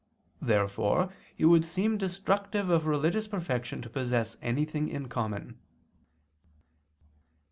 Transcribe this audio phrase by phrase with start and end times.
[0.41, 5.59] Therefore it would seem destructive of religious perfection to possess anything in common.